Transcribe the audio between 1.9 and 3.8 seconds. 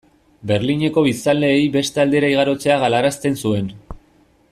aldera igarotzea galarazten zuen.